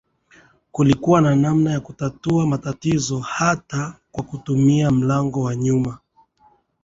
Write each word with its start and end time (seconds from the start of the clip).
Kulikuwa 0.71 1.21
na 1.21 1.35
namna 1.35 1.71
ya 1.71 1.79
kutatua 1.79 2.45
matatizo 2.47 3.19
hata 3.19 3.95
kwa 4.11 4.23
kutumia 4.23 4.91
mlango 4.91 5.41
wa 5.41 5.55
nyuma 5.55 5.97